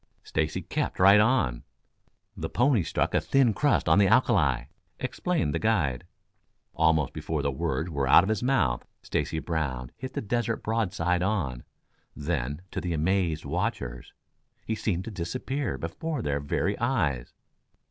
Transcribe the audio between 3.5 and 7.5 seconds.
crust on the alkali," explained the guide. Almost before